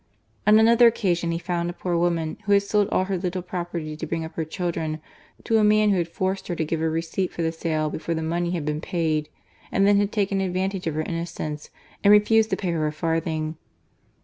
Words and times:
On 0.47 0.57
another 0.57 0.87
occasion 0.87 1.29
he 1.31 1.37
found 1.37 1.69
a 1.69 1.73
poor 1.73 1.95
woman 1.95 2.39
who 2.45 2.53
had 2.53 2.63
sold 2.63 2.89
all 2.89 3.03
her 3.03 3.19
little 3.19 3.43
property 3.43 3.95
to 3.95 4.07
bring 4.07 4.25
up 4.25 4.33
her 4.33 4.43
children, 4.43 4.99
to 5.43 5.59
a 5.59 5.63
man 5.63 5.91
who 5.91 5.97
had 5.97 6.07
forced 6.07 6.47
her 6.47 6.55
to 6.55 6.65
give 6.65 6.81
a 6.81 6.89
receipt 6.89 7.31
for 7.31 7.43
the 7.43 7.51
sale 7.51 7.87
before 7.91 8.15
the 8.15 8.23
money 8.23 8.49
had 8.49 8.65
been 8.65 8.81
paid; 8.81 9.29
and 9.71 9.85
then 9.85 9.97
had 9.97 10.11
taken 10.11 10.41
advantage 10.41 10.87
of 10.87 10.95
her 10.95 11.03
innocence, 11.03 11.69
and 12.03 12.11
refused 12.11 12.49
to 12.49 12.57
pay 12.57 12.71
her 12.71 12.87
a 12.87 12.91
farthing. 12.91 13.57